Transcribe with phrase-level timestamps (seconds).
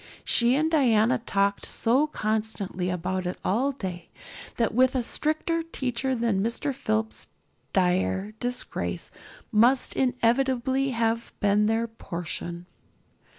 [0.25, 4.09] She and Diana talked so constantly about it all day
[4.57, 6.73] that with a stricter teacher than Mr.
[6.73, 7.27] Phillips
[7.71, 9.11] dire disgrace
[9.51, 12.65] must inevitably have been their portion.